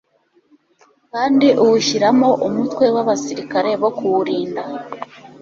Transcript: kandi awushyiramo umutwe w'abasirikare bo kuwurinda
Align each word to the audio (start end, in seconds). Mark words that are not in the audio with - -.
kandi 1.11 1.47
awushyiramo 1.61 2.29
umutwe 2.47 2.85
w'abasirikare 2.95 3.71
bo 3.81 3.89
kuwurinda 3.97 4.61